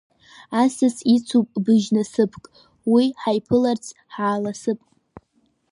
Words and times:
Асас 0.61 0.97
ицуп 1.15 1.49
быжь-насыԥк, 1.63 2.43
уи 2.93 3.05
ҳаиԥыларц 3.21 3.85
ҳааласып. 4.13 4.79